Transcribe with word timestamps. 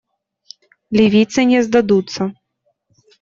Ливийцы 0.97 1.41
не 1.51 1.59
сдадутся. 1.65 2.23